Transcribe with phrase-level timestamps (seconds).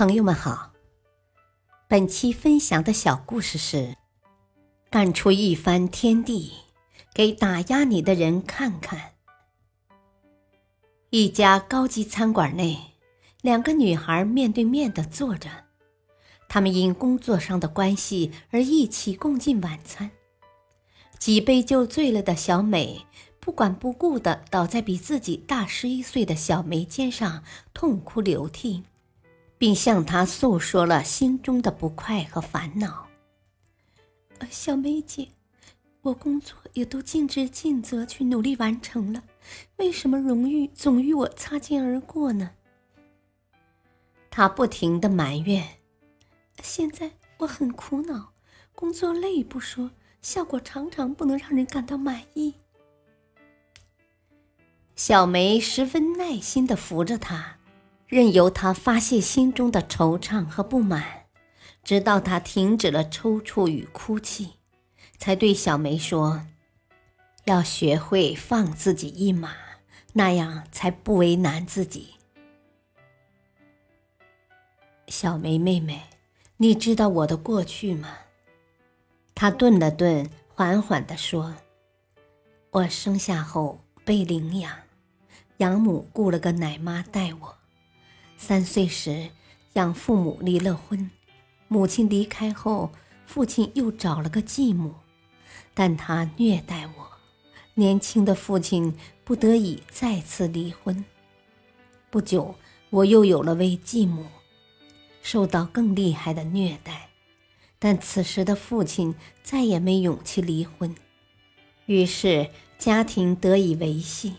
[0.00, 0.72] 朋友们好，
[1.86, 3.98] 本期分享的小故事是：
[4.88, 6.52] 干出一番天地，
[7.12, 9.12] 给打压你的人看看。
[11.10, 12.78] 一家高级餐馆内，
[13.42, 15.50] 两个女孩面对面的坐着，
[16.48, 20.10] 她们因工作上的关系而一起共进晚餐。
[21.18, 23.04] 几杯就醉了的小美，
[23.38, 27.44] 不管不顾的倒在比自己大十一岁的小梅肩上，
[27.74, 28.84] 痛哭流涕。
[29.60, 33.06] 并向他诉说了心中的不快和烦恼。
[34.48, 35.28] 小梅姐，
[36.00, 39.22] 我工作也都尽职尽责去努力完成了，
[39.76, 42.52] 为什么荣誉总与我擦肩而过呢？
[44.30, 45.62] 他不停的埋怨。
[46.62, 48.32] 现在我很苦恼，
[48.74, 49.90] 工作累不说，
[50.22, 52.54] 效果常常不能让人感到满意。
[54.96, 57.59] 小梅十分耐心的扶着他。
[58.10, 61.26] 任由他发泄心中的惆怅和不满，
[61.84, 64.54] 直到他停止了抽搐与哭泣，
[65.16, 66.44] 才对小梅说
[67.46, 69.54] ：“要学会放自己一马，
[70.14, 72.14] 那样才不为难自己。”
[75.06, 76.02] 小梅妹妹，
[76.56, 78.08] 你知道我的过去吗？
[79.36, 81.54] 他顿了顿，缓缓地说
[82.72, 84.76] ：“我生下后被领养，
[85.58, 87.56] 养母雇了个奶妈带我。”
[88.42, 89.28] 三岁时，
[89.74, 91.10] 养父母离了婚，
[91.68, 92.90] 母亲离开后，
[93.26, 94.94] 父亲又找了个继母，
[95.74, 97.06] 但他虐待我。
[97.74, 101.04] 年轻的父亲不得已再次离婚。
[102.08, 102.54] 不久，
[102.88, 104.24] 我又有了位继母，
[105.20, 107.10] 受到更厉害的虐待，
[107.78, 110.96] 但此时的父亲再也没勇气离婚，
[111.84, 114.36] 于是家庭得以维系，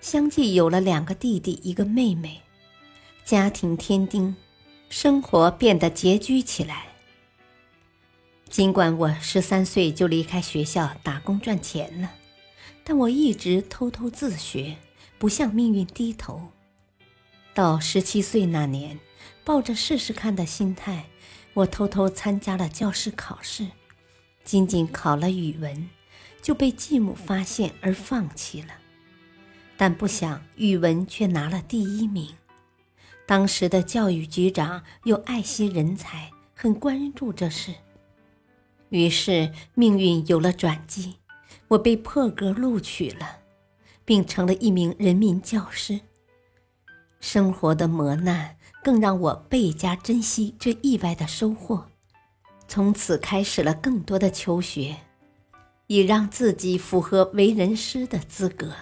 [0.00, 2.40] 相继有了两个弟弟，一个妹妹。
[3.24, 4.36] 家庭添丁，
[4.90, 6.88] 生活变得拮据起来。
[8.50, 12.12] 尽管我十三岁就离开学校打工赚钱了，
[12.84, 14.76] 但我一直偷偷自学，
[15.18, 16.50] 不向命运低头。
[17.54, 19.00] 到十七岁那年，
[19.42, 21.06] 抱着试试看的心态，
[21.54, 23.66] 我偷偷参加了教师考试，
[24.44, 25.88] 仅仅考了语文，
[26.42, 28.74] 就被继母发现而放弃了。
[29.78, 32.28] 但不想语文却拿了第一名。
[33.26, 37.74] 当时的教育局长又爱惜人才，很关注这事。
[38.90, 41.16] 于是命运有了转机，
[41.68, 43.38] 我被破格录取了，
[44.04, 46.00] 并成了一名人民教师。
[47.18, 51.86] 生活的磨难更让我倍加珍惜这意外的收获，
[52.68, 54.96] 从此开始了更多的求学，
[55.86, 58.74] 以让自己符合为人师的资格。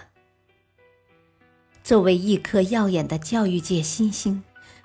[1.83, 4.41] 作为一颗耀眼的教育界新星，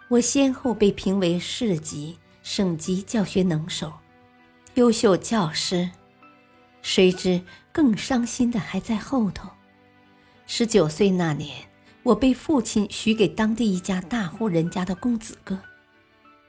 [0.08, 3.92] 我先后被评为市级、省级教学能手、
[4.74, 5.88] 优秀教师。
[6.82, 7.40] 谁知
[7.72, 9.48] 更伤心的还在后头。
[10.46, 11.68] 十九岁那年，
[12.02, 15.56] 我被父亲许给当地一家大户人家的公子哥。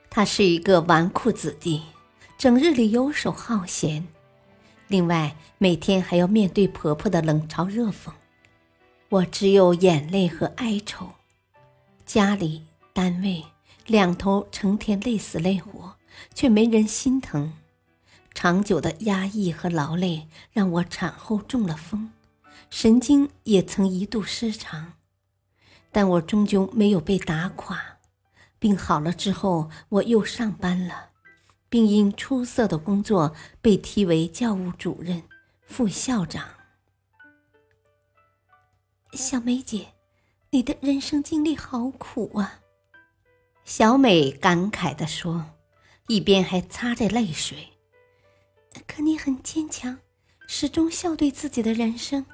[0.08, 1.80] 他是一个纨绔子弟，
[2.36, 4.04] 整日里游手好闲，
[4.88, 8.10] 另外每天还要面对婆婆的冷嘲热讽。
[9.10, 11.14] 我只有眼泪和哀愁，
[12.06, 12.62] 家里、
[12.92, 13.44] 单位
[13.84, 15.96] 两头成天累死累活，
[16.32, 17.52] 却没人心疼。
[18.32, 22.12] 长久的压抑和劳累让我产后中了风，
[22.70, 24.92] 神经也曾一度失常。
[25.90, 27.96] 但我终究没有被打垮。
[28.60, 31.08] 病好了之后，我又上班了，
[31.68, 35.24] 并因出色的工作被提为教务主任、
[35.66, 36.59] 副校长。
[39.12, 39.88] 小梅姐，
[40.50, 42.60] 你的人生经历好苦啊！
[43.64, 45.46] 小美感慨地说，
[46.06, 47.70] 一边还擦着泪水。
[48.86, 49.98] 可你很坚强，
[50.46, 52.24] 始终笑对自己的人生。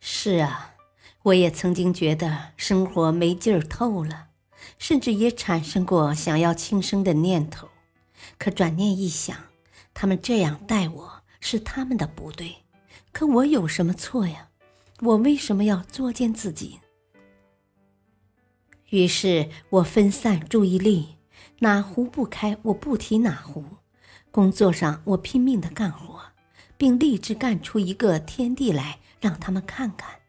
[0.00, 0.74] 是啊，
[1.22, 4.30] 我也曾经觉得生活没劲儿透了，
[4.78, 7.68] 甚至也产生过想要轻生的念头。
[8.36, 9.36] 可转念一想，
[9.94, 12.64] 他们这样待我是他们的不对，
[13.12, 14.48] 可我有什么错呀？
[15.04, 16.80] 我为什么要作践自己？
[18.88, 21.16] 于是我分散注意力，
[21.58, 23.64] 哪壶不开我不提哪壶。
[24.30, 26.22] 工作上我拼命的干活，
[26.78, 30.20] 并立志干出一个天地来，让他们看看。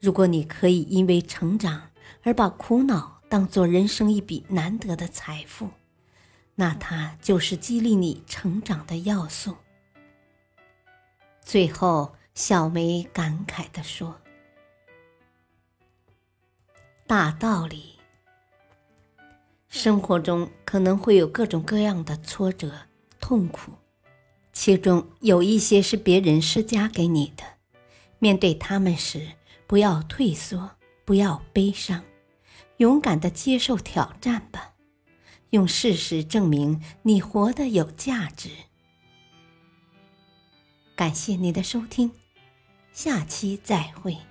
[0.00, 1.90] 如果你可以因为成长
[2.22, 5.68] 而把苦恼当做人生一笔难得的财富，
[6.54, 9.54] 那它就是激励你成长的要素。
[11.42, 12.14] 最后。
[12.38, 14.20] 小梅感慨地说
[17.04, 17.98] ：“大道理，
[19.68, 22.72] 生活中可能会有各种各样的挫折、
[23.18, 23.72] 痛苦，
[24.52, 27.42] 其中有一些是别人施加给你的。
[28.20, 29.32] 面对他们时，
[29.66, 32.04] 不要退缩，不要悲伤，
[32.76, 34.74] 勇敢的接受挑战吧，
[35.50, 38.50] 用事实证明你活得有价值。
[40.94, 42.12] 感谢你的收听，
[43.00, 44.27] 下期再会。